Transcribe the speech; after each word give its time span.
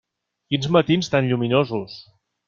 Quins 0.53 0.69
matins 0.75 1.09
tan 1.15 1.29
lluminosos. 1.31 1.99